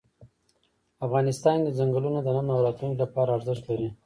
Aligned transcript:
افغانستان 1.05 1.57
کې 1.63 1.71
چنګلونه 1.77 2.19
د 2.23 2.27
نن 2.35 2.47
او 2.55 2.59
راتلونکي 2.65 2.97
لپاره 3.03 3.35
ارزښت 3.37 3.63
لري. 3.69 3.89